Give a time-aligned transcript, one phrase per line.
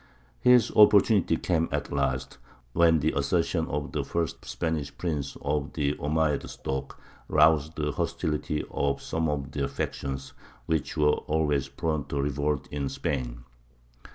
[0.39, 2.39] His opportunity came at last
[2.73, 8.63] when the accession of the first Spanish prince of the Omeyyad stock roused the hostility
[8.71, 10.33] of some of the factions
[10.65, 13.43] which were always prone to revolt in Spain.